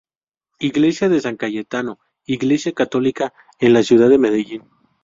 Iglesia 0.57 1.09
de 1.09 1.19
San 1.19 1.37
Cayetano, 1.37 1.99
Iglesia 2.25 2.71
católica 2.71 3.35
en 3.59 3.73
la 3.73 3.83
ciudad 3.83 4.09
de 4.09 4.17
Medellín. 4.17 4.63